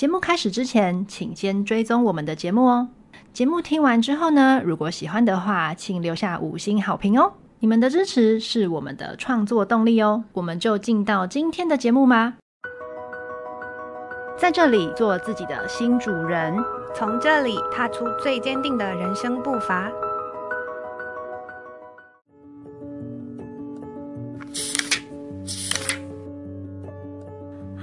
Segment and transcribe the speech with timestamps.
[0.00, 2.88] 节目开始之前，请先追踪我们的节目哦。
[3.34, 7.34] 节目听完之后呢，如果喜欢的话，请留下五星好评哦。
[7.58, 10.24] 你们的支持是我们的创作动力哦。
[10.32, 12.32] 我们就进到今天的节目吧。
[14.38, 16.56] 在这里做自己的新主人，
[16.94, 19.92] 从这里踏出最坚定的人生步伐。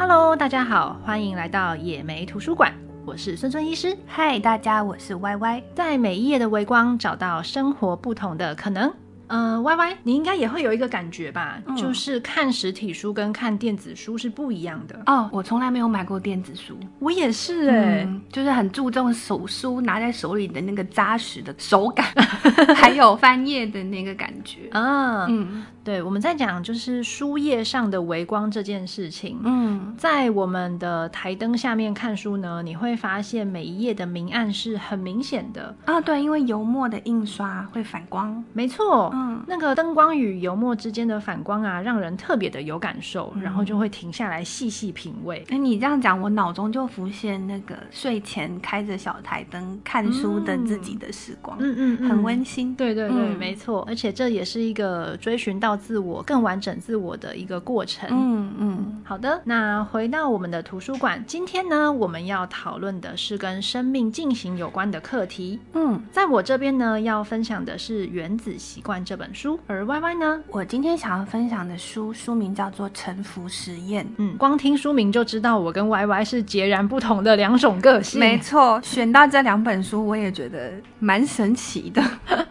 [0.09, 2.73] Hello，大家好，欢迎来到野莓图书馆。
[3.05, 3.93] 我是孙孙医师。
[4.07, 5.63] 嗨，大家，我是 Y Y。
[5.75, 8.89] 在每一页的微光，找到生活不同的可能。
[9.27, 11.61] 呃，Y Y，你应该也会有一个感觉吧？
[11.65, 14.99] 嗯、就是看实体书跟看电子书是不一样的。
[15.05, 16.77] 哦，我从来没有买过电子书。
[16.99, 22.05] 我也是哎、欸嗯，就是很注重手书拿在手里的那个扎实的手感，
[22.75, 24.69] 还有翻页的那个感觉。
[24.71, 25.63] 啊，嗯。
[25.83, 29.39] 对，我们在讲就是书页上的微光这件事情。
[29.41, 36.01] 嗯，在我们的台灯下面看书呢，你会发现每一页的明暗是很明显的啊。
[36.01, 38.43] 对，因为油墨的印刷会反光。
[38.51, 45.43] 没错，嗯，那个灯光与油墨之间的反光啊，让人特别的有感受，嗯、然后就会停下来细细品味。
[45.49, 51.57] 那你这样讲，我脑中就浮现那个睡前开着小台灯看书的自己的时光。
[51.59, 52.75] 嗯嗯，嗯，很温馨。
[52.75, 53.83] 对对对，嗯、没错。
[53.87, 55.75] 而且这也是一个追寻到。
[55.87, 58.09] 自我更完整自我的一个过程。
[58.11, 59.41] 嗯嗯，好的。
[59.45, 65.59] 那回到我们的图书馆，今天呢，我们要讨论的是跟生命进行有关的课题。
[65.73, 74.03] 嗯，在我这边呢，要分享的是《原子习惯》这本书，而 Y Y 呢，我今天想要分享的书书名叫做《沉浮实验》。
[74.17, 78.19] 嗯，光听书名就知道我跟 Y Y 是截然不同的两种个性。
[78.19, 82.03] 没错，选到这两本书，我也觉得蛮神奇的。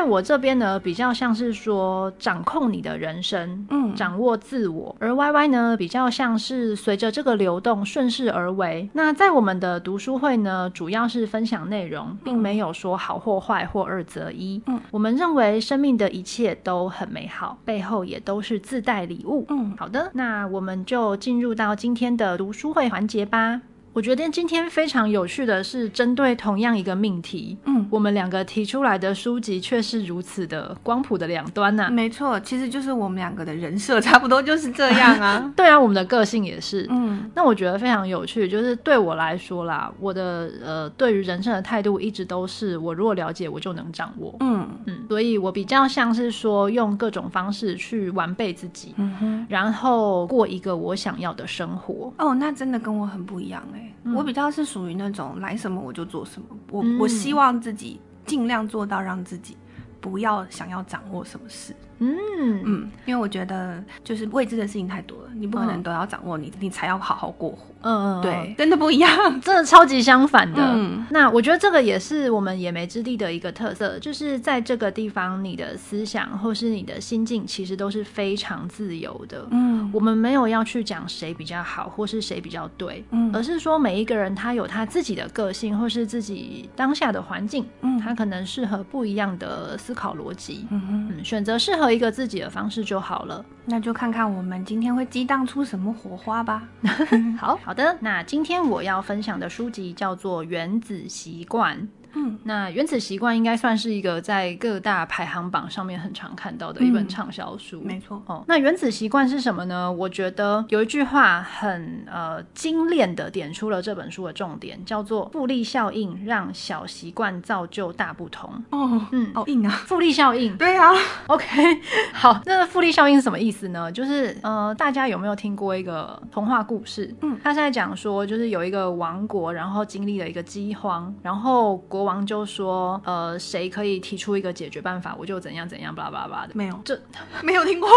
[0.00, 8.88] 在我这边呢，比较像是说掌控你的人生，嗯，掌握自我；而 Y Y 呢，比较像是随着这个流动顺势而为。
[8.94, 14.62] 那在我们的读书会呢，主要是分享内容，并没有说好或坏或二择一。
[14.68, 19.44] 嗯，我们认为生命的一切都很美好，背后也都是自带礼物。
[19.50, 23.60] 嗯，好的，那我们就进入到今天的读书会环节吧。
[23.92, 31.90] 我觉得今天非常有趣的是，针对同样一个命题，嗯，我们两个提出来的书籍却是如此的光谱的两端呢、啊。
[31.90, 35.52] 没错，其实就是我们两个的人设差不多就是这样啊。
[35.56, 36.86] 对啊，我们的个性也是。
[36.88, 44.36] 嗯，那我觉得非常有趣，就是对我来说啦，我的呃，对于人生的态度一直都是，我如果了解，我就能掌握。
[44.38, 52.12] 嗯嗯，所以我比较像是说，用各种方式去完备自己，嗯哼，然后过一个我想要的生活。
[52.18, 53.79] 哦，那真的跟我很不一样哎、欸。
[54.04, 59.56] 嗯、我比较是属于那种来什么我就做什么，我、嗯、我希望自己尽量做到让自己
[60.00, 61.74] 不要想要掌握什么事。
[61.98, 62.16] 嗯
[62.64, 67.69] 嗯，因为我觉得就是未知的事情太多了，你不可能都要掌握你，你、嗯、你才要好好过活。
[67.82, 69.08] 嗯嗯，对，真的不一样，
[69.40, 70.62] 真的超级相反的。
[70.62, 79.46] 嗯，那我觉得这个也是我们野莓之地的一个特色，就是在这个地方，你的思想或是你的心境其实都是非常自由的。
[79.50, 91.90] 嗯，我们没有要去讲谁比较好或是谁比较对，嗯，而是说每一个人他有他自己的个性或是自己当下的环境，嗯，他可能适合不一样的思考逻辑，嗯嗯，选择适合。
[91.90, 96.62] 一个自己的方式就好了，那就看看我们今天会激荡出什么火花吧。
[97.36, 101.78] 好好的，那今天我要分享的书籍叫做《原子习惯》。
[102.14, 107.80] 嗯，那《原子习惯》应该算是一个在各大排行榜上面很常看到的一本畅销书。
[107.84, 108.44] 嗯、没错哦。
[108.48, 109.90] 那《原子习惯》是什么呢？
[109.90, 118.50] 我觉得有一句话很呃精炼的点出了这本书的重点，叫做“复利效应让小习惯造就大不同”。
[118.70, 119.70] 哦，嗯，好硬啊！
[119.86, 120.56] 复利效应。
[120.56, 120.90] 对啊。
[121.28, 121.46] OK，
[122.12, 123.90] 好，那复利效应是什么意思呢？
[123.92, 127.14] 就是呃，大家有没有听过一个童话故事？
[127.22, 131.99] 嗯，他现在讲说，就是有一个王国，然后经历了一个饥荒，然后国。
[132.00, 136.98] 国王就说：“呃，谁可以提出一个解决办法，我就怎样怎样，巴拉巴拉的。”没有，这
[137.44, 137.90] 没有听过。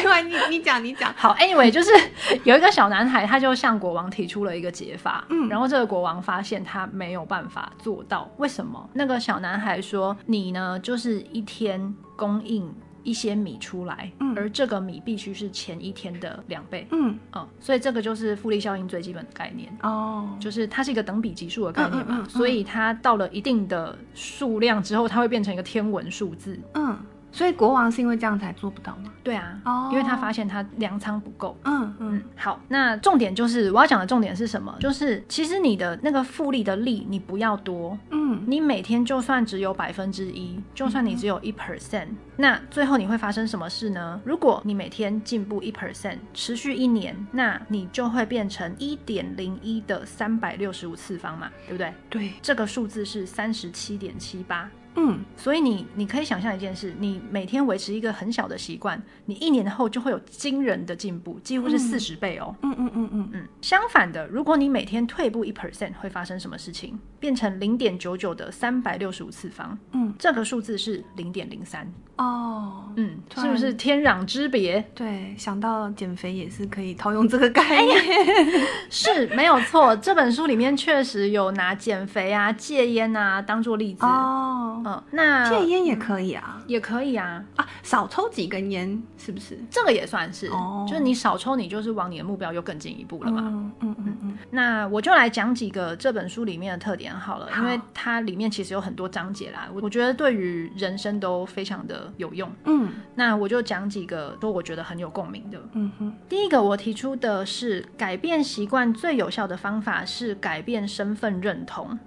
[0.00, 1.14] 另 外，你你讲，你讲。
[1.16, 1.90] 好，Anyway，就是
[2.42, 5.24] 有一个小男孩，他就向国王提出了一个解法。
[5.28, 8.90] 嗯，然后这个国王发现他没有办法做到，为什么？
[8.94, 12.74] 那个小男孩说：“你呢，就是一天供应。”
[13.06, 19.72] 一些米出来，嗯，而这个米必须是前一天的两倍，嗯，嗯，所以这个就是复利效应最基本的概念。
[19.82, 26.98] 哦，就是它是一个等比级数的概念嘛，嗯嗯嗯嗯，所以它到了一定的数量之后，它会变成一个天文数字，嗯。
[27.36, 29.12] 所以国王是因为这样才做不到吗？
[29.22, 31.54] 对啊，哦，因为他发现他粮仓不够。
[31.64, 34.74] 嗯嗯，好，那重点就是我要讲的重点是什么？
[34.80, 42.06] 就是其实你的那个复利的利你不要多，嗯，你每天就算只有百分之一，就算你只有一 percent，
[42.36, 44.18] 那最后你会发生什么事呢？
[44.24, 51.92] 如果你每天进步一 percent，持续一年，那你就会变成一点零一的三百六十五次方嘛，对不对？
[52.08, 54.70] 对，这个数字是三十七点七八。
[54.96, 62.54] 嗯，所以你你可以想象一件事，你每天维持一个很小的习惯，你一年后就会有惊人的进步，几乎是四十倍哦。
[62.62, 63.48] 嗯嗯嗯嗯嗯。
[63.60, 66.98] 相反的，如果你每天退步一 percent，会发生什么事情？
[67.20, 69.78] 变成零点九九的三百六十五次方。
[69.92, 71.86] 嗯，这个数字是零点零三。
[72.16, 74.82] 哦，嗯，是不是天壤之别？
[74.94, 78.02] 对，想到减肥也是可以套用这个概念，
[78.88, 79.94] 是没有错。
[79.96, 84.82] 这本书里面确实有拿减肥啊、戒烟啊当做例子哦。
[84.86, 89.58] 嗯，那戒烟也可以啊，也可以啊啊，少抽几根烟是不是？
[89.68, 93.42] 这个也算是，哦，就是你少抽，你就是往你的目标又更进一步了嘛。
[93.44, 94.38] 嗯嗯嗯嗯。
[94.50, 101.96] 那我就来讲几个这本书里面的特点好了，因为它里面其实有很多章节啦，我我觉得对于人生都非常的。
[102.18, 106.14] 有用，嗯，那我就讲几个，都我觉得很有共鸣的，嗯哼。
[106.28, 111.98] 第一个我提出的是，改变习惯最有效的方法是改变身份认同，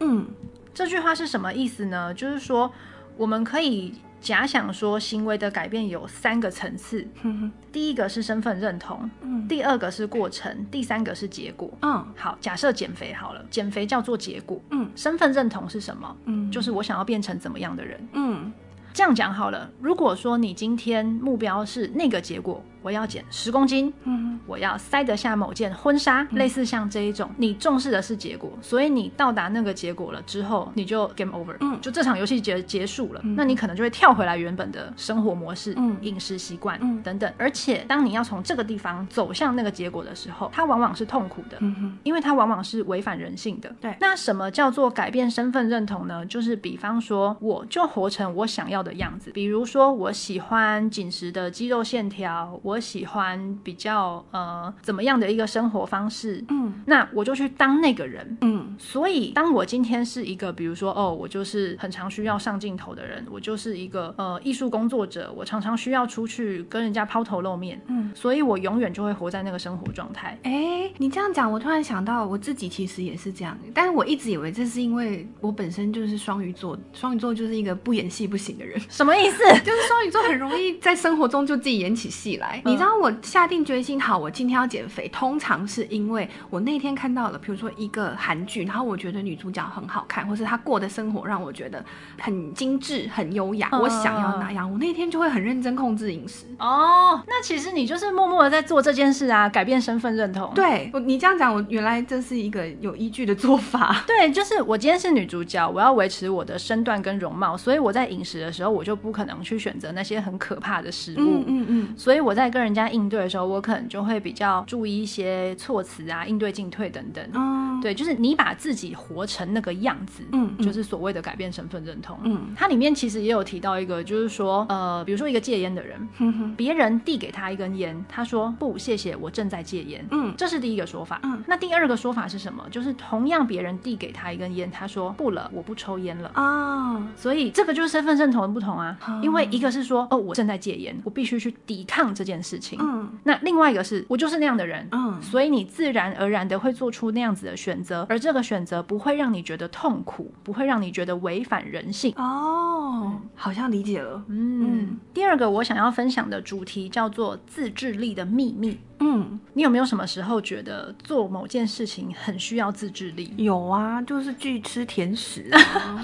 [0.00, 0.26] 嗯，
[0.74, 2.12] 这句话是什么意思呢？
[2.12, 2.70] 就是说，
[3.16, 7.50] 我们可以假想说，行为的改变有三个层次，嗯。
[7.70, 16.16] 第一个是身份认同，嗯，第二个是过程，第三个是结果，嗯，好，假设减肥好了，减肥叫做结果，嗯，身份认同是什么？
[16.24, 18.52] 嗯，就是我想要变成怎么样的人，嗯。
[18.92, 22.62] 这样讲好了，如果说你今天目标是那个结果。
[22.84, 37.32] 我要减十公斤，嗯，我要塞得下某件婚纱，嗯，类似像这一种，你重视的是结果，所以你到达那个结果了之后，你就 game over，嗯，就这场游戏结结束了，嗯，那你可能就会跳回来原本的生活模式，嗯，饮食习惯，嗯，等等。
[37.38, 43.74] 而且当你要从这个地方走向那个结果的时候，它往往是痛苦的，嗯哼，因为它往往是违反人性的。
[43.80, 46.26] 对，那什么叫做改变身份认同呢？
[46.26, 53.34] 就是比方说，我就活成我想要的样子，比如说我喜欢紧实的肌肉线条，我喜欢。
[53.62, 70.38] 比较呃怎么样的一个生活方式，嗯，那我就去当那个人，嗯，所以当我今天是一个，比如说哦，我就是很常需要上镜头的人，我就是一个呃艺术工作者，我常常需要出去跟人家抛头露面，嗯，所以我永远就会活在那个生活状态。
[70.42, 79.38] 哎，你这样讲，我突然想到我自己其实也是这样，但是我一直以为这是因为我本身就是双鱼座，双鱼座就是一个不演戏不行的人，什么意思？
[79.64, 83.44] 就是双鱼座很容易在生活中就自己演起戏来，嗯、你知道我下。
[83.46, 85.06] 定决心，好，我今天要减肥。
[85.08, 91.84] 通常是因为我那天看到了，比如说一个韩剧，然后我觉得女主角很好看，或是她过的生活让我觉得
[92.18, 96.46] 很精致、很优雅，我想要那样，我那天就会很认真控制饮食。
[96.58, 100.50] 哦，那其实你就是默默的在做这件事啊，改变身份认同。
[100.54, 104.02] 对，你这样讲，我原来这是一个有依据的做法。
[104.08, 111.16] 对，就是我今天是女主角，我要维持我的身段跟容貌，所以我在饮食的时候，我就不可能去选择那些很可怕的食物。
[111.18, 111.94] 嗯嗯嗯。
[111.94, 113.44] 所以我在跟人家应对的时候。
[113.44, 117.22] 我可能就会比较注意一些措辞啊，应对进退等等。
[117.34, 122.18] 嗯，对，就是你把自己活成那个样子，嗯，就是所谓的改变身份认同。
[122.24, 130.04] 嗯，它里面其实也有提到一个，就是说，呃，比如说一个戒烟的人，别人递给他一根烟，他说不，谢谢，我正在戒烟。
[130.10, 131.20] 嗯，这是第一个说法。
[131.22, 132.66] 嗯，那第二个说法是什么？
[132.70, 136.30] 就是同样别人递给他一根烟，他说不了，我不抽烟了。
[136.34, 138.96] 哦，所以这个就是身份认同的不同啊。
[139.22, 142.78] 因为一个是说，哦，我正在戒烟，我必须去抵抗这件事情。
[142.80, 143.10] 嗯。
[143.24, 152.12] 那另外一个是我就是那样的人，嗯，所以你自然而然的会做出那样子的选择，而这个选择不会让你觉得痛苦，不会让你觉得违反人性。
[152.16, 154.22] 哦，好像理解了。
[154.28, 158.78] 嗯，嗯，第二个我想要分享的主题叫做自制力的秘密。
[159.00, 163.32] 嗯，你有没有什么时候觉得做某件事情很需要自制力？
[163.36, 165.58] 有啊，就是拒吃甜食啊。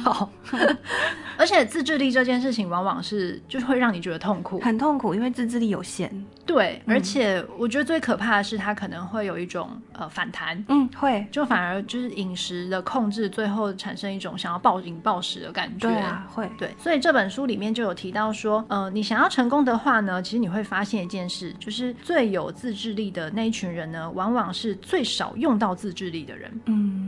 [0.04, 0.30] 好，
[1.38, 6.10] 而且自制力这件事情往往是就是会让你觉得痛苦，很痛苦，因为自制力有限。
[6.44, 10.62] 对，而且我觉得最可怕的是它可能会有一种呃反弹。
[10.68, 15.88] 嗯，会，就反而就是饮食的控制，最后产生一种想要暴饮暴食的感觉。
[15.88, 16.50] 对啊，会。
[16.58, 26.50] 对，所以这本书里面就有提到说，呃，你想要成功的话呢，其实你会发现一件事，就是最有自制智力的那一群人呢，往往是最少用到自制力的人。
[26.64, 26.99] 嗯，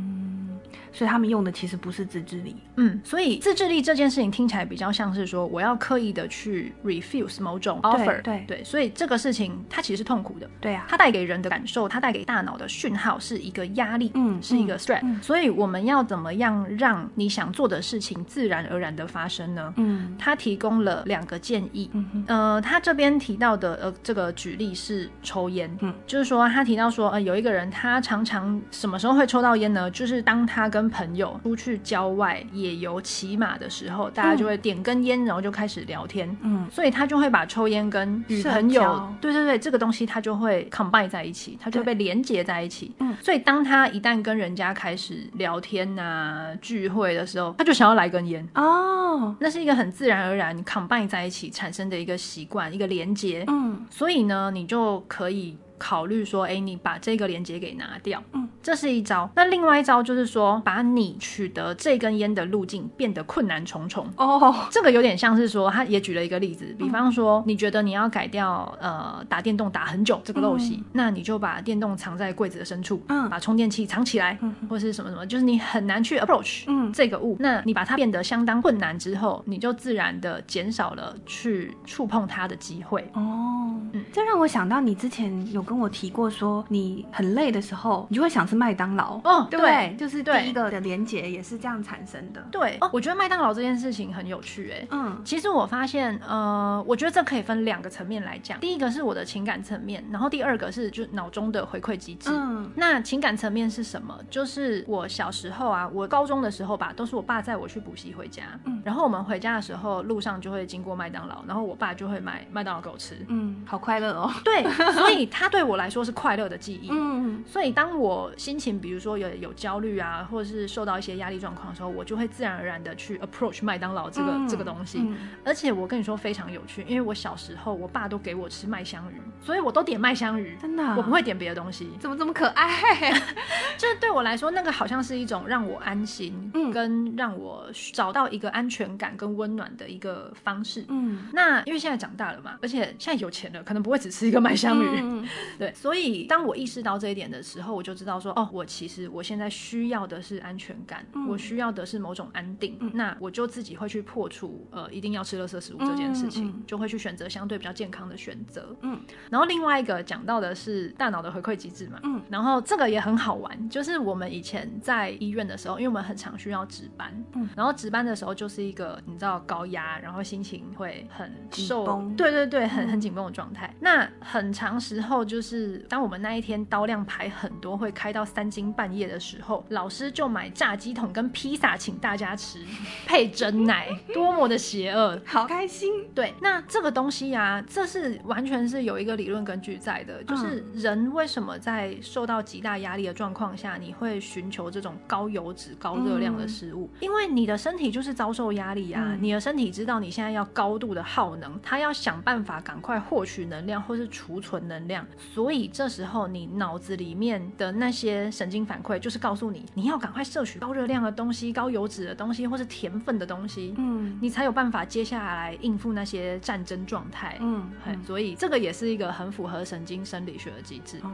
[0.92, 2.56] 所以他们用的其实不是自制力。
[2.76, 8.20] 嗯，所以自制力这件事情听起来比较像是说我要刻意的去 refuse 某种 offer。
[8.22, 10.48] 对对，所以这个事情它其实是痛苦的。
[10.60, 15.00] 对啊，它带给人的感受，它带给大脑的讯号是一个压力，嗯，是一个 stress。
[15.02, 19.72] 嗯，所以我们要怎么样让你想做的事情自然而然的发生呢？
[19.76, 21.90] 嗯，他提供了两个建议。
[21.92, 25.74] 嗯，呃，他这边提到的呃这个举例是抽烟。
[25.80, 29.90] 嗯，就是说他提到说呃有一个人他常常什么时候会抽到烟呢？
[29.90, 36.36] 就是当他跟朋友出去郊外野游骑马的时候，大家就会点根烟，然后就开始聊天。
[36.42, 42.92] 嗯，所以他就会把抽烟跟与朋友，对对对，这个东西他就会 combine 在一起，他就会被连接在一起。
[42.98, 48.46] 嗯，所以当他一旦跟人家开始聊天啊聚会的时候，他就想要来根烟。
[48.54, 53.44] 哦，那是一个很自然而然 combine 在一起产生的一个习惯，一个连接。
[53.48, 55.56] 嗯，所以呢，你就可以。
[55.78, 59.28] 考虑说，哎，你把这个连接给拿掉，嗯，这是一招。
[59.34, 64.06] 那另外一招就是说，把你取得这根烟的路径变得困难重重。
[64.16, 83.00] 哦，这个有点像是说，他也举了一个例子，比方说，你觉得你要改掉呃打电动打很久这个陋习，嗯、那你就把电动藏在柜子的深处，嗯，把充电器藏起来，嗯，或是什么什么，就是你很难去 approach，嗯，这个物，那你把它变得相当困难之后，你就自然的减少了去触碰它的机会。
[83.14, 85.60] 哦，嗯，这让我想到你之前有。
[85.62, 89.18] 跟我提过说，你很累的时候，你就会想吃麦当劳。
[89.24, 92.44] 哦，对，对，就是第一个的连结也是这样产生的。
[92.50, 98.60] 对，哦，我觉得麦当劳这件事情很有趣，哎，嗯，其实我发现，呃，我觉得这可以分两个层面来讲。
[98.60, 102.28] 第一个是我的情感层面，然后第二个是就脑中的回馈机制。
[102.30, 104.18] 嗯，那情感层面是什么？
[104.28, 108.42] 就是我小时候啊，我高中的时候吧，都是我爸载我去补习回家。
[108.64, 113.16] 嗯，然后我们回家的时候，路上就会经过麦当劳，然后我爸就会买麦当劳给我吃。
[113.28, 114.30] 嗯，好快乐哦。
[114.44, 115.48] 对，所以他。
[115.52, 124.98] 对我来说是快乐的记忆，嗯，所以当我心情比如说有有焦虑啊，或者是受到一些压力状况的时候，我就会自然而然的去 approach 麦当劳这个、嗯、这个东西。
[125.00, 131.88] 嗯、而且我跟你说非常有趣，因为我小时候我爸都给我吃麦香鱼，所以我都点麦香鱼，真的、啊，我不会点别的东西。
[132.00, 133.12] 怎么这么可爱？
[133.78, 140.84] 就是对我来说，那个好像是一种让我安心，嗯，跟让我找到一个安全感跟温暖的一个方式。
[140.88, 144.98] 嗯，那因为现在长大了嘛，而且现在有钱了，可能不会只吃一个麦香鱼。
[145.00, 145.28] 嗯
[145.60, 158.74] 对，所以当我意识到这一点的时候，我就知道说，哦，我其实我现在需要的是安全感，嗯、我需要的是某种安定，嗯、那我就自己会去破除呃一定要吃垃圾食物这件事情，就会去选择相对比较健康的选择。
[158.80, 158.98] 嗯，
[159.28, 175.42] 然后另外一个讲到的是大脑的回馈机制嘛，嗯，然后这个也很好玩，就是我们以前在医院的时候，因为我们很常需要值班，嗯，然后值班的时候就是一个你知道高压，然后心情会很受，绷对对对，很很紧绷的状态，嗯、那很长时候就。
[175.42, 182.58] 就是当我们那一天刀量排很多，会开到三更半夜的时候，老师就买炸鸡桶跟披萨请大家吃，
[183.06, 185.92] 配蒸奶，多么的邪恶， 好开心。
[186.14, 196.90] 对，那这个东西啊，这是完全是有一个理论根据在的，就是人为什么在受到极大压力的状况下，你会寻求这种高油脂、高热量的食物？
[196.94, 205.06] 嗯、因为你的身体就是遭受压力啊，嗯、你的身体知道你现在要高度的耗能，它要想办法赶快获取能量或是储存能量。
[205.16, 217.70] 所以这时候，你脑子里面的那些神经反馈，就是告诉你，你要赶快摄取高热量的东西、高油脂的东西，或是甜分的东西，嗯，你才有办法接下来应付那些战争状态，嗯，
[218.04, 221.10] 所以这个也是一个很符合神经生理学的机制，哦，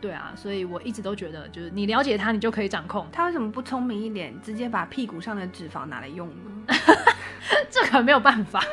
[0.00, 3.06] 对啊，所以我一直都觉得，就是你了解它，你就可以掌控。
[3.12, 6.34] 他为什么不聪明一点，直接把屁股上的脂肪拿来用呢？
[7.70, 8.62] 这可没有办法。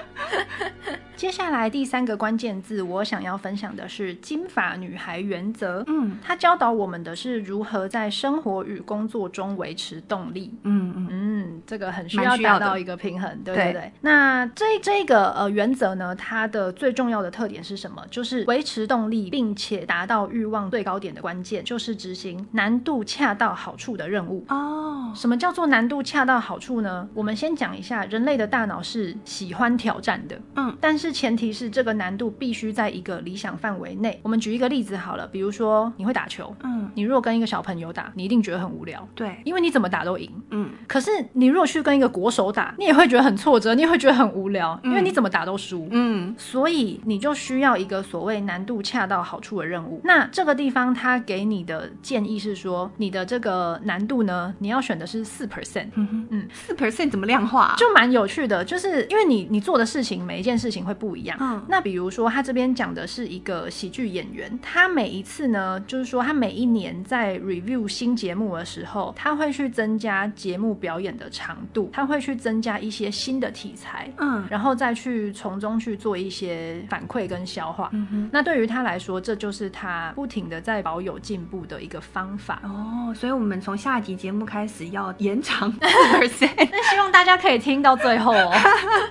[1.15, 5.83] 接下来第三个关键字，我想要分享的是金发女孩原则。
[5.87, 10.53] 嗯，它教导我们的是如何在生活与工作中维持动力。
[10.61, 13.73] 嗯嗯嗯，这个很需要达到一个平衡，对不对？
[13.73, 13.91] 对。
[14.01, 18.05] 那这这个呃原则呢，它的最重要的特点是什么？
[18.11, 24.45] 就是维持动力，并且达到欲望最高点的关键，就是执行难度恰到好处的任务。
[24.49, 27.09] 哦，什么叫做难度恰到好处呢？
[27.15, 30.39] 我们先讲一下，人类的大脑是喜欢挑战的。
[30.55, 31.07] 嗯，但是。
[31.17, 34.19] 前提是这个难度必须在一个理想范围内。
[34.21, 40.69] 我们举一个例子好了，比如说你会打球，嗯，你如果跟一个小朋友打，你一定觉得很无聊，对，因为你怎么打都赢，嗯。
[40.85, 45.87] 可是你如果去跟一个国手打，你也会觉得很挫折，你也会觉得很无聊，因为你怎么打都输。
[45.91, 50.01] 嗯，所以你就需要一个所谓难度恰到好处的任务。
[50.03, 55.87] 那这个地方他给你的建议是说，你的这个难度呢，你要选的是四 percent。
[55.95, 57.75] 嗯嗯，四 percent 怎么量化啊？
[57.77, 61.37] 就蛮有趣的，就是因为你你做的事情每一件事情会不一样。
[61.39, 77.89] 嗯，那比如说他这边讲的是一个喜剧演员，他每一次呢，就是说他每一年在 review 新节目的时候，他会去增加节目表演的长度，他会去增加一些新的题材，嗯，然后再去从中去做一些反馈跟消化。
[77.93, 82.61] 嗯哼，那对于他来说，这就是他不停的在保有进步的一个方法。
[82.63, 88.53] 哦，所以我们从下一集节目开始要延长 percent，那希望大家可以听到最后哦。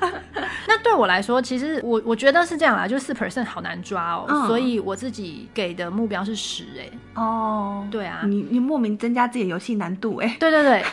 [0.69, 6.91] 那对我来说，其实我我觉得是这样啦，就四 percent 好难抓哦，嗯、所以我自己给的目标是十哎。
[7.15, 10.37] 哦，对啊，你你莫名增加自己的游戏难度哎。
[10.41, 10.85] 对对对，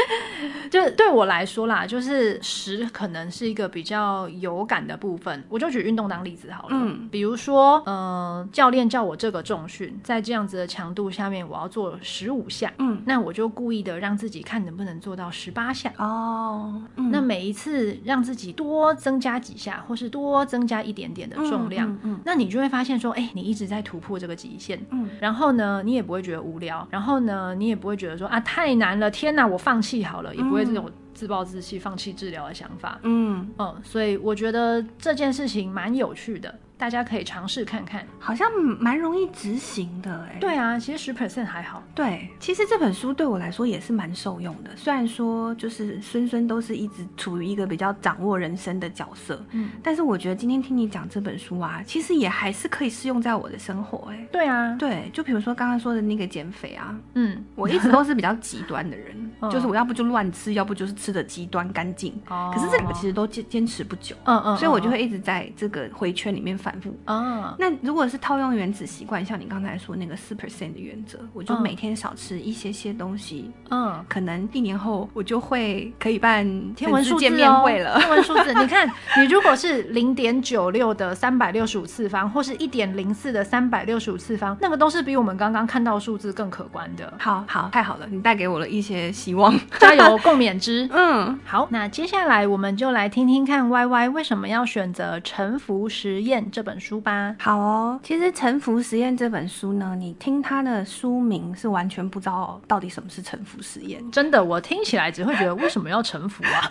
[0.70, 5.44] 就对我来说啦，就是十可能是一个比较有感的部分。
[5.48, 15.92] 我就举运动当例子好了，嗯，比如说，呃，教练叫我这个重训，在这样子的强度下面，我要做十五下，嗯，那我就故意的让自己看能不能做到十八下。
[15.98, 33.48] 哦，嗯、那每一次让自己多增加几下，或是多增加一点点的重量，嗯，嗯嗯，那你就会发现说，哎、欸，你一直在突破这个极限，嗯，然后呢，你也不会觉得无聊，然后呢，你也不会觉得说啊太难了，天哪，我放弃好了，也不会这种自暴自弃、放弃治疗的想法，嗯。
[33.58, 36.52] 嗯，所以我觉得这件事情蛮有趣的。
[36.82, 40.36] 大家可以尝试看看，好像蛮容易执行的哎。
[40.40, 41.80] 对啊，其实十 percent 还好。
[41.94, 44.70] 对，其实这本书对我来说也是蛮受用的。
[44.74, 54.26] 虽然说就是孙孙都是一直处于一个比较掌握人生的角色，嗯，但是我觉得今天听你讲这本书啊，其实也还是可以适用在我的生活哎。
[54.32, 62.12] 对啊，对，就比如说刚刚说的那个减肥啊，嗯，我一直都是比较极端的人， 就是我要不就乱吃，要不就是吃的极端干净。
[62.28, 62.50] 哦。
[62.52, 66.94] 可是这个其实都坚坚持不久，嗯嗯，所以我就会一直在这个回圈里面反复。
[67.06, 67.54] 嗯。
[67.58, 77.98] 那如果是套用原子习惯，像你刚才说那个四 percent 的原则，我就每天少吃一些些东西，嗯，可能一年后我就会可以办天文数字见面会了。
[77.98, 78.88] 天文数字， 你看，
[79.18, 87.12] 你如果是零点九六的三百六十五次方，或是一点零四的三百六十五次方，那个都是比我们刚刚看到数字更可观的。
[87.18, 90.88] 好好，太好了，你带给我了一些希望，加油， 共勉之。
[90.92, 97.34] 嗯，好，那接下来我们就来听听看 Y Y 为什么要选择《沉浮实验》这本书吧。
[97.38, 104.02] 好哦，其实《沉浮实验》这本书呢，你听它的书名是完全不知道到底什么是沉浮实验。
[104.10, 106.68] 真的，我听起来只会觉得为什么要沉浮啊？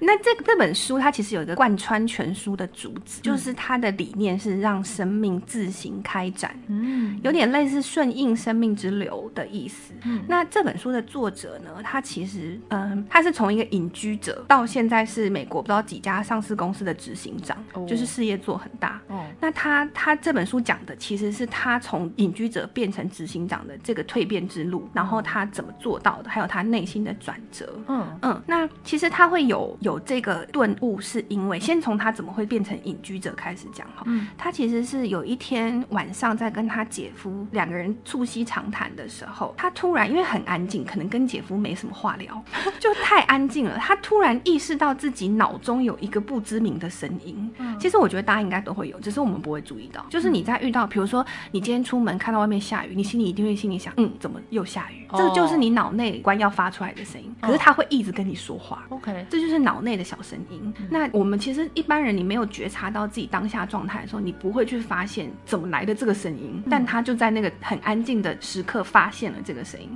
[0.00, 9.92] 那这这本书它其实有一个贯穿全书的主旨，嗯、就是它的理念是让生命自行开展，嗯，有点类似顺应生命之流的意思。
[10.04, 19.00] 嗯，那这本书的作者呢，他其实嗯，他是从一个隐居者到现在是美国不知道几家上市公司的执行长，哦、就是事业做很大。
[19.08, 27.78] 哦，那他他这本书讲的其实是他从隐居者变成执行长的这个蜕变之路，然后他怎么做到的，还有他内心的转折。
[27.88, 34.02] 嗯嗯，那其实他会有有这个顿悟，是因为先从他怎么会变成隐居者开始讲哈。
[34.06, 42.42] 嗯，他其实是有一天晚上在跟他姐夫两个人促膝长谈的时候，他突然因为很安静，可能跟姐夫没什么话聊，
[42.80, 43.76] 就太安静了。
[43.78, 47.48] 他突然意识到自己脑中有一个不知名的声音。
[47.58, 50.04] 嗯，其实我觉得大家应该都会有，只是我们不会注意到。
[50.10, 55.06] 就是你在遇到，比如说你今天出门看到外面下雨，你心里一定会心里想，嗯，怎么又下雨？
[55.12, 57.34] 这就是你脑内关要发出来的声音。
[57.40, 58.84] 可是他会一直跟你说话。
[58.88, 60.74] OK，这就是脑内的小声音。
[60.90, 66.62] 那我们其实一般人，你没有觉察到自己当下状态的时候，你不会去发现怎么来的这个声音。
[66.70, 69.88] 但他就在那个很安静的时刻发现了这个声音。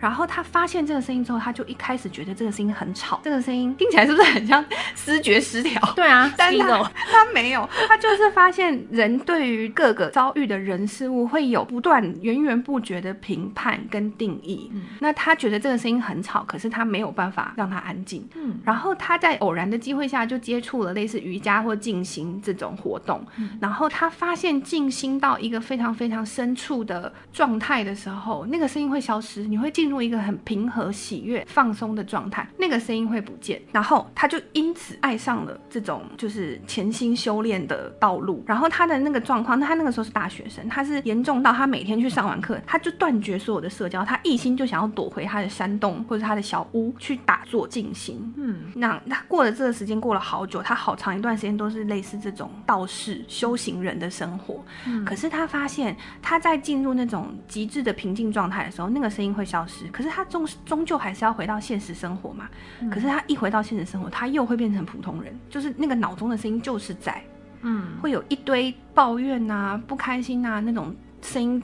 [0.00, 4.64] 然后他发现这个声音之后，他就一开始觉得这个声音很吵，这个声音听起来是不是很像
[4.94, 5.80] 思觉失调？
[5.94, 14.70] 对啊， 但他他没有，他就是发现人对于各个遭遇的人事物会有不断源源不绝的评判跟定义。
[14.72, 18.28] 嗯，那他觉得这个声音很吵，可是他没有办法让他安静。
[18.34, 23.24] 嗯，然后他在偶然的机会下就接触了类似瑜伽或静心这种活动。
[23.36, 33.62] 嗯，然后他发现静心到一个非常非常深处的状态的时候，那个声音会消失，你会进入一个很平和、喜悦、放松的状态，那个声音会不见。
[33.70, 38.42] 然后他就因此爱上了这种就是潜心修炼的道路。
[38.44, 48.34] 然后他的那个状况，他那个时候是大学生，他是严重到他每天去上完课，他就断绝所有的社交，他一心就想要躲回他的山洞或者他的小屋去打坐静心。
[48.36, 54.64] 嗯，那他过了这个时间过了好久，他好长一段时间都是类似这种道士修行人的生活。
[54.86, 59.86] 嗯，可是他发现他在进入那种极致的平静状态的时候，那个声音会消失。
[59.88, 62.48] 可是他终终究还是要回到现实生活嘛。
[62.80, 67.22] 嗯，可是他一回到现实生活，他又会变成普通人，就是那个脑中的声音就是在，
[67.60, 71.62] 嗯，会有一堆抱怨啊、不开心啊那种声音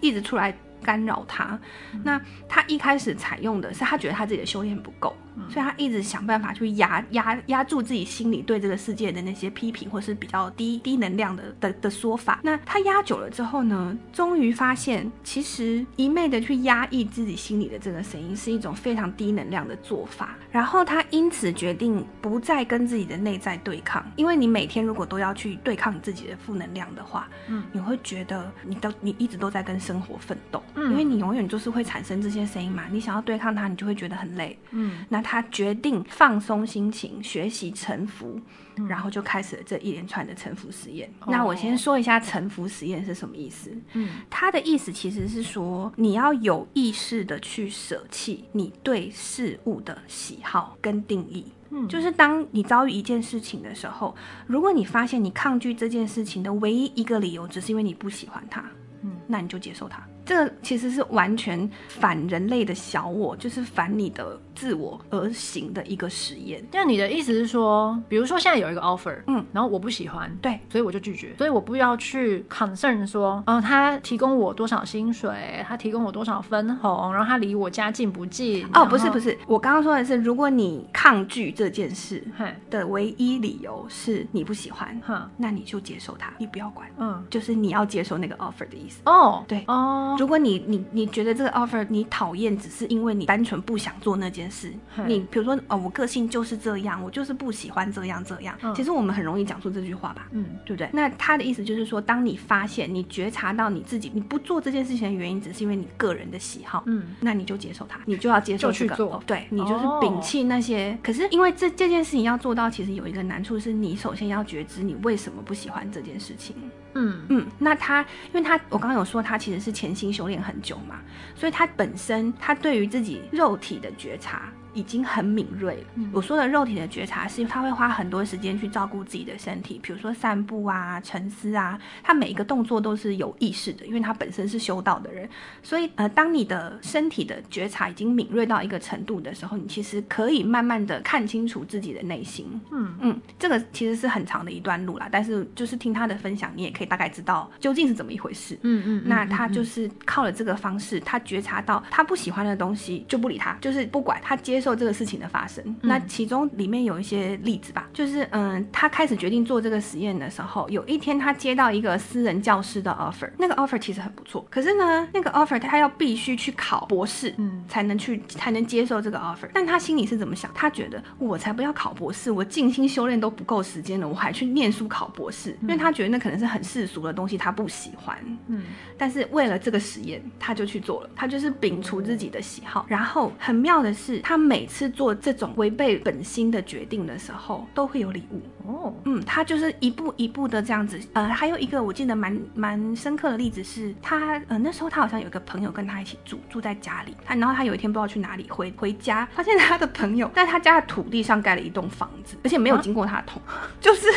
[0.00, 0.56] 一直出来。
[0.82, 1.58] 干扰他，
[2.04, 5.16] 那他一开始采用的是他觉得他自己的修炼不够。
[5.50, 12.40] 所以他一直想办法去压压压住自己心里对这个世界的那些批评，或是比较低低能量的的的说法。
[12.42, 20.36] 那他压久了之后呢，终于发现，其实一昧的去压抑自己心里的这个声音，是一种非常低能量的做法。
[20.50, 32.84] 然后他因此决定不再跟自己的内在对抗，因为你每天如果都要去对抗你自己的负能量的话，嗯，你会觉得你都你一直都在跟生活奋斗，嗯，因为你永远就是会产生这些声音嘛。
[32.90, 35.25] 你想要对抗它，你就会觉得很累，嗯，那。
[35.28, 38.40] 他决定放松心情，学习沉浮，
[38.76, 41.10] 嗯，然后就开始了这一连串的沉浮实验。
[41.18, 41.26] 哦。
[41.28, 43.76] 那我先说一下沉浮实验是什么意思。
[43.94, 51.44] 嗯，他的意思其实是说，你要有意识的去舍弃你对事物的喜好跟定义。
[51.70, 54.14] 嗯，就是当你遭遇一件事情的时候，
[54.46, 58.64] 如果你发现你抗拒这件事情的唯一一个理由，只是因为你不喜欢它，
[59.02, 60.02] 嗯，那你就接受它。
[60.24, 64.38] 这个其实是完全反人类的小我，就是反你的。
[64.56, 66.64] 自我而行的一个实验。
[66.72, 78.66] 那你的意思是说，比如说现在有一个 offer，嗯，然后我不喜欢，对，所以我就拒绝，所以我不要去 concern 说，嗯、呃，他提供我多少薪水，他提供我多少分红，然后他离我家近不近？
[78.72, 82.24] 哦，不是不是，我刚刚说的是，如果你抗拒这件事
[82.70, 89.02] 的唯一理由是你不喜欢，哼，那你就接受它，你不要管，嗯，就是你要接受那个 offer 的意思。
[89.04, 89.15] 哦，
[89.46, 94.72] 对，哦，如果你你你觉得这个 offer 你讨厌，只是因为你单纯不想做那件事。
[95.06, 98.56] 你比如说，哦，我个性就是这样，我就是不喜欢这样这样。
[98.62, 100.88] 嗯、其实我们很容易讲出这句话吧，嗯，对不对？
[100.92, 110.92] 那他的意思就是说，当你发现你觉察到你自己你不做这件事情的原因，只是因为你个人的喜好，嗯，那你就接受它，你就要接受这个，去做哦、对，你就是摒弃那些。
[110.92, 116.54] 哦、可是因为这这件事情要做到，其实有一个难处，是你首先要觉知你为什么不喜欢这件事情。
[116.96, 118.00] 嗯嗯，那他，
[118.32, 121.00] 因为他我刚刚有说他其实是潜心修炼很久嘛，
[121.34, 124.50] 所以他本身他对于自己肉体的觉察。
[124.76, 126.04] 已经很敏锐了。
[126.12, 135.26] 我说的肉体的觉察是，他会花很多时间去照顾自己的身体，比如说散步啊、沉思啊，他每一个动作都是有意识的，因为他本身是修道的人。
[135.62, 142.60] 所以，呃，当你的身体的觉察已经敏锐到一个程度的时候，你其实可以慢慢的看清楚自己的内心。
[142.70, 148.58] 嗯嗯，这个其实是很长的一段路啦，但是就是听他的分享，你也可以大概知道究竟是怎么一回事。
[148.62, 154.76] 嗯嗯，那他就是靠了这个方式，他觉察到他不喜欢的东西就不理他，就是不管他接受。
[154.76, 170.50] 这个事情的发生，嗯、那其中里面有一些例子吧，就是嗯，他开始决定做这个实验的时候，有一天他接到一个私人教师的 offer，那个 offer 其实很不错，可是呢，那个 offer 他要必须去考博士，嗯，才能去才能接受这个 offer，但他心里是怎么想？
[170.52, 178.62] 他觉得我才不要考博士，我静心修炼都不够时间了，我还去念书考博士，嗯、因为他觉得那可能是很世俗的东西，他不喜欢，嗯，
[178.98, 188.94] 但是为了这个实验，他就去做了，他就是摒除自己的喜好，然后很妙的是，他每每次做这种违背本心的决定的时候，都会有礼物哦。
[189.04, 190.98] 嗯，他就是一步一步的这样子。
[191.12, 197.14] 呃，还有一个我记得蛮蛮深刻的例子是，他呃那时候他好像有一个朋友跟他一起住，住在家里。
[197.22, 204.08] 他然后他有一天不知道去哪里回回家，发现他的朋友在他家的土地上盖了一栋房子，而且没有经过他的同意，啊、 就是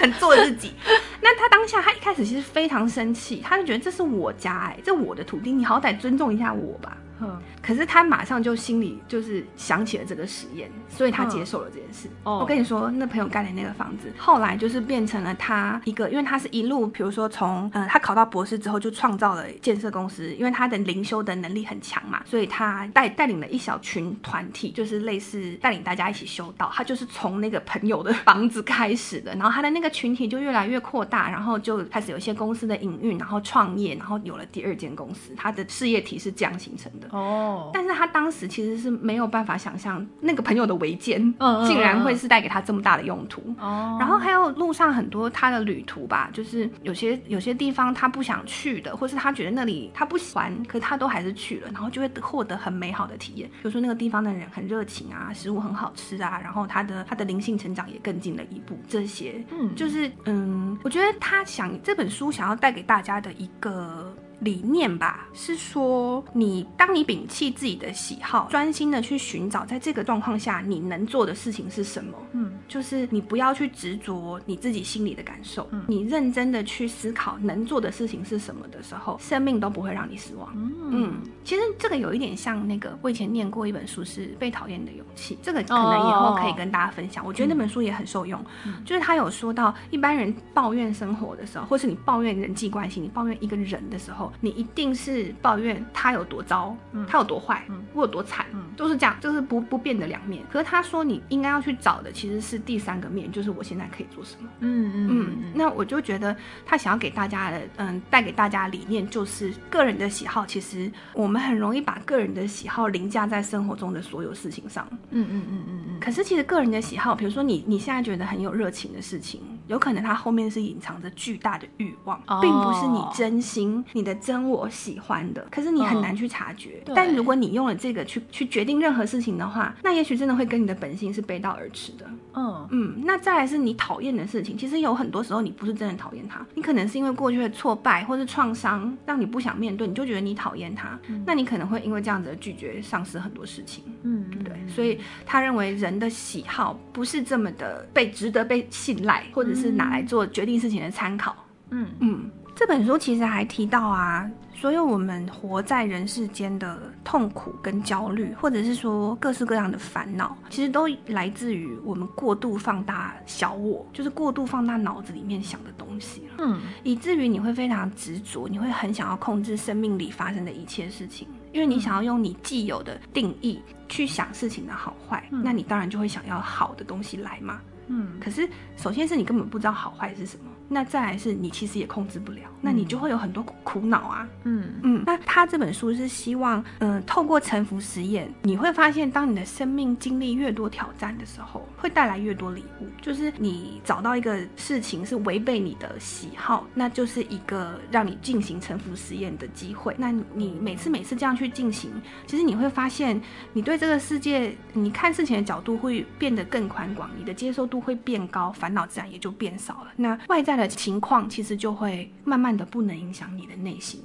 [0.00, 0.72] 很做自己。
[1.20, 6.96] 那他当下他一开始其实非常生气，他就觉得这是我家哎、欸，这我的土地，你好歹尊重一下我吧。
[7.20, 12.08] 嗯，可是他马上就心里就是想起了这个实验，所以他接受了这件事。
[12.24, 26.70] 哦，我跟你说，那朋友盖的那个房子，后来就是变成了他一个，因为他是一路，比如说从呃他考到博士之后就创造了建设公司，因为他的灵修的能力很强嘛，所以他带带领了一小群团体，就是类似带领大家一起修道。
[26.74, 35.32] 他就是从那个朋友的房子开始的，然后他的那个群体就越来越扩大，然后就开始有一些公司的营运，然后创业，然后有了第二间公司。
[35.36, 37.03] 他的事业体是这样形成的。
[37.10, 41.20] 哦，但是他当时其实是没有办法想象那个朋友的违建，
[41.66, 43.42] 竟然会是带给他这么大的用途。
[43.58, 53.48] 哦，然后还有路上很多他的旅途吧，就是有些有些地方他不想去的，或是他觉得那里他不喜欢，可是他都还是去了，然后就会获得很美好的体验。
[53.48, 58.78] 比如说那个地方的人很热情啊，食物很好吃啊，然后他的他的灵性成长也更进了一步。
[58.88, 64.14] 这些，嗯，就是嗯，我觉得他想这本书想要带给大家的一个。
[64.44, 72.16] 理念吧，是说你当你摒弃自己的喜好，专心的去寻找，在这个状况下你能做的事情是什么？
[72.32, 80.48] 嗯，就是你不要去执着你自己心里的感受，嗯，你认真的去思考能做的事情是什么的时候，生命都不会让你失望。
[80.54, 87.24] 嗯，嗯，其实这个有一点像那个我以前念过一本书，是《被讨厌的勇气》，这个可能以后可以跟大家分享。
[87.24, 100.42] 哦，我觉得那本书也很受用，嗯，就是他有说到一般人抱怨生活的时候，或是你抱怨人际关系，你抱怨一个人的时候，你一定是抱怨他有多糟，嗯，他有多坏，嗯，我有多惨，嗯，都是这样，就是不不变的两面。
[100.50, 104.48] 可是他说你应该要去找的其实是第三个面，就是我现在可以做什么。
[104.60, 105.52] 嗯嗯嗯。
[105.54, 114.86] 那我就觉得他想要给大家的，嗯，带给大家的理念就是个人的喜好，其实我们很容易把个人的喜好凌驾在生活中的所有事情上。
[115.10, 116.00] 嗯嗯嗯嗯嗯。
[116.00, 125.46] 可是其实个人的喜好，比如说你你现在觉得很有热情的事情，有可能他后面是隐藏着巨大的欲望，并不是你真心你的真我喜欢的。
[125.50, 126.82] 可是你很难去察觉。
[126.94, 132.06] 但如果你用了这个去去决定任何事情的话，那也许真的会跟你的本性是背道而驰的。
[132.34, 133.02] 嗯嗯。
[133.04, 140.98] 那再来是你讨厌的事情，其实有很多时候你不是真的讨厌他，你可能是因为过去的挫败或是创伤让你不想面对，你就觉得你讨厌他。
[141.26, 143.84] 那你可能会因为这样子的拒绝丧失很多事情。
[144.02, 144.54] 嗯，对。
[144.68, 151.34] 所以他认为人的喜好不是这么的被值得被信赖，或者是拿来做决定事情的参考。
[151.70, 152.30] 嗯嗯。
[152.56, 166.28] 这本书其实还提到啊，所有我们活在人世间的痛苦跟焦虑，或者是说各式各样的烦恼，其实都来自于我们过度放大小我，就是过度放大脑子里面想的东西。
[166.38, 177.60] 嗯，以至于你会非常执着，你会很想要控制生命里发生的一切事情，因为你想要用你既有的定义去想事情的好坏，那你当然就会想要好的东西来嘛。
[177.88, 180.44] 嗯，可是首先是你根本不知道好坏是什么。
[180.68, 184.28] 那再来是你其实也控制不了，那你就会有很多苦恼啊。
[184.44, 185.02] 嗯嗯。
[185.06, 192.86] 那他这本书是希望，嗯、呃，透过沉浮实验，你会发现，当你的生命经历越多挑战的时候，会带来越多礼物。
[193.02, 199.94] 就是你找到一个事情是违背你的喜好，那就是一个让你进行沉浮实验的机会。
[199.98, 201.90] 那你每次每次这样去进行，
[202.26, 203.20] 其实你会发现，
[203.52, 209.92] 你对这个世界，你看事情的角度会变得更宽广，你的接受度会变高，烦恼自然也就变少了。
[209.96, 214.00] 那外在的情况其实就会慢慢的不能影响你的内心。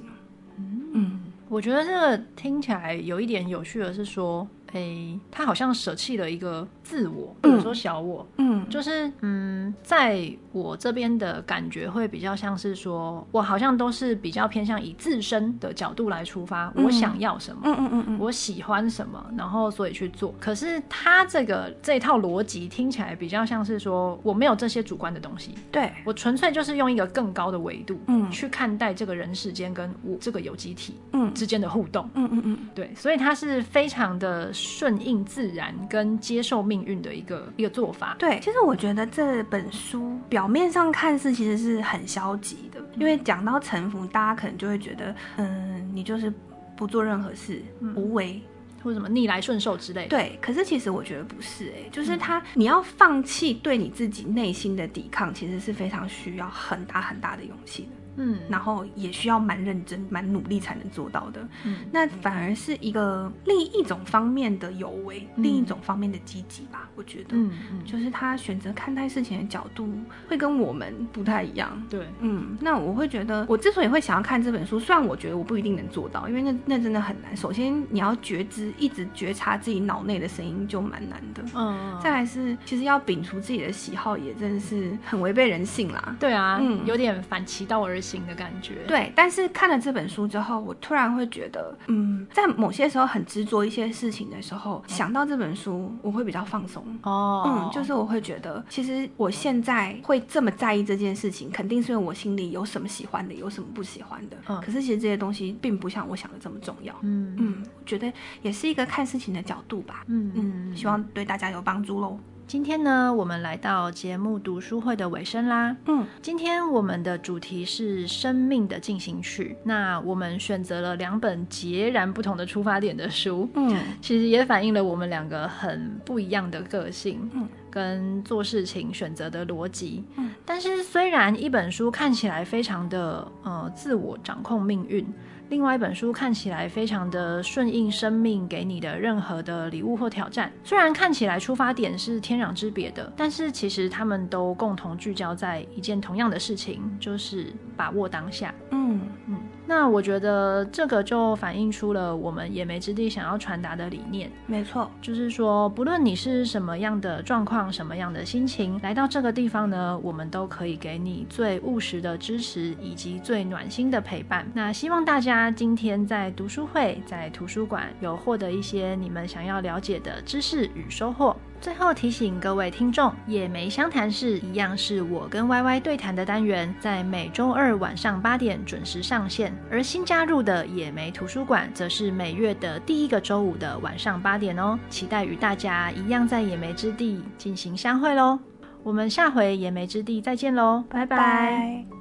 [0.56, 20.34] 嗯，嗯，我觉得这个听起来有一点有趣的是说，诶，他好像舍弃了一个自我，或者说小我，嗯，就是嗯，在我这边的感觉会比较像是说，我好像都是比较偏向以自身的角度来出发，我想要什么，嗯嗯嗯嗯，我喜欢什么，然后所以去做。
[20.38, 31.32] 可是他这个这一套逻辑听起来比较像是说，我没有这些主观的东西，对，我纯粹就是用一个更高的维度，嗯，去看待这个人世间跟我这个有机体，嗯。
[31.32, 34.52] 之间的互动，嗯嗯嗯，对，所以他是非常的。
[34.68, 38.16] 顺应自然跟接受命运的一个一个做法。
[38.18, 46.32] 对，其实我觉得这本书表面上看似其实是很消极的，因为讲到臣服，大家可能就会觉得，嗯，你就是
[46.76, 48.40] 不做任何事，嗯、无为
[48.82, 50.08] 或者什么逆来顺受之类的。
[50.08, 57.88] 对，可是其实我觉得不是、欸，哎，就是他你要放弃对你自己内心的抵抗，其实是非常需要很大很大的勇气的。
[58.16, 61.46] 嗯，然后也需要蛮认真、蛮努力才能做到的。
[61.64, 66.88] 嗯，那反而是一个另一种方面的有为，嗯、另一种方面的积极吧。
[66.96, 69.88] 我觉得，嗯嗯，就是他选择看待事情的角度
[70.28, 71.82] 会跟我们不太一样。
[71.88, 77.34] 对，嗯，那我会觉得，我之所以会想要看这本书，虽然我觉得我不一定能做到，因为那那真的很难。
[77.36, 81.42] 首先，你要觉知，一直觉察自己脑内的声音就蛮难的。
[81.54, 86.16] 嗯，再来是，其实要摒除自己的喜好，也真的是很违背人性啦。
[86.20, 89.12] 对啊，嗯，有点反其道而行的感觉，对。
[89.14, 96.84] 但是看了这本书之后，我突然会觉得，嗯，在某些时候很执着一些事情的时候，想到这本书，我会比较放松。
[97.02, 104.36] 哦，嗯，就是我会觉得，其实我现在会这么在意这件事情，肯定是因为我心里有什么喜欢的，有什么不喜欢的。
[104.48, 106.94] 嗯，可是其实这些东西并不像我想的这么重要。
[107.02, 110.04] 嗯嗯，我觉得也是一个看事情的角度吧。
[110.06, 112.18] 嗯嗯，希望对大家有帮助喽。
[112.50, 115.76] 今天呢，我们来到节目读书会的尾声啦。
[115.86, 119.56] 嗯，今天我们的主题是生命的进行曲。
[119.62, 123.48] 那我们选择了两本截然不同的出发点的书。
[123.54, 127.30] 嗯，其实也反映了我们两个很不一样的个性。
[127.34, 130.02] 嗯，跟做事情选择的逻辑。
[130.16, 135.06] 嗯，但是虽然一本书看起来非常的呃自我掌控命运。
[135.50, 148.54] 另外一本书看起来非常的顺应生命给你的任何的礼物或挑战，虽然看起来出发点是天壤之别的，但是其实他们都共同聚焦在一件同样的事情，就是把握当下。
[148.70, 149.36] 嗯嗯。
[149.70, 154.28] 那我觉得这个就反映出了我们野莓之地想要传达的理念。
[154.46, 164.44] 没错，就是说，不论你是什么样的状况、什么样的心情，来到这个地方呢，我们都可以给你最务实的支持以及最暖心的陪伴。
[164.52, 171.36] 那希望大家今天在读书会、在图书馆有获得一些你们想要了解的知识与收获。
[171.60, 179.52] 最后提醒各位听众，野莓相谈室一样是我跟 Y Y 对谈的单元，在每周二晚上八点准时上线。
[179.70, 184.78] 而新加入的野莓图书馆，则是每月的第一个周五的晚上八点哦。
[184.88, 188.38] 期待与大家一样在野莓之地进行相会喽！
[188.82, 191.99] 我们下回野莓之地再见喽，拜拜。